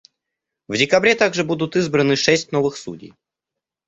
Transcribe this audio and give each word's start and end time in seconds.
В 0.67 0.77
декабре 0.77 1.13
также 1.13 1.43
будут 1.43 1.75
избраны 1.75 2.15
шесть 2.15 2.51
новых 2.51 2.75
судей. 2.75 3.13